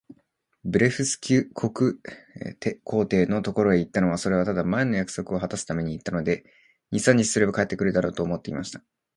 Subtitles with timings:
[0.65, 1.93] ブレフスキュ国
[2.83, 6.43] 皇帝のところへ行ったのは、それはただ、前の約束をはたすために行ったので、
[6.89, 8.83] 二三日すれば帰って来るだろう、と思っていました。